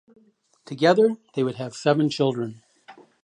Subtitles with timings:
[0.65, 2.63] Together they would have seven children.